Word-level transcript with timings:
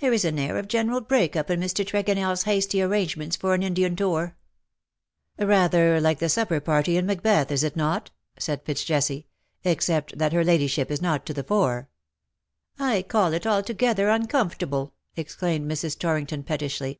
There 0.00 0.12
is 0.12 0.24
an 0.24 0.40
air 0.40 0.58
of 0.58 0.66
general 0.66 1.00
break>up 1.00 1.48
in 1.48 1.60
Mr. 1.60 1.84
TregonelFs 1.86 2.46
hasty 2.46 2.82
arrangements 2.82 3.36
for 3.36 3.54
an 3.54 3.62
Indian 3.62 3.94
tour/' 3.94 4.34
^^ 5.38 5.46
Rather 5.48 6.00
like 6.00 6.18
the 6.18 6.28
supper 6.28 6.58
party 6.58 6.96
in 6.96 7.06
Macbeth, 7.06 7.52
is 7.52 7.62
it 7.62 7.76
not?'' 7.76 8.10
said 8.40 8.64
EitzJesse," 8.64 9.24
except 9.62 10.18
that 10.18 10.32
her 10.32 10.42
ladyship 10.42 10.90
is 10.90 11.00
not 11.00 11.24
to 11.26 11.32
the 11.32 11.44
fore/^" 11.44 11.86
I 12.92 13.02
call 13.02 13.32
it 13.34 13.46
altogether 13.46 14.06
uncomfortable^'' 14.08 14.90
exclaimed 15.14 15.70
Mrs. 15.70 15.96
Torrington, 15.96 16.42
pettishly. 16.42 16.98